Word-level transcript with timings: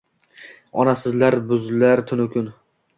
Onasizlar 0.85 1.39
buzlar 1.53 2.05
tunu-kun 2.09 2.55